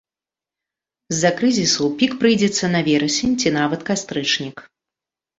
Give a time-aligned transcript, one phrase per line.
[1.17, 4.57] З-за крызісу пік прыйдзецца на верасень ці нават кастрычнік.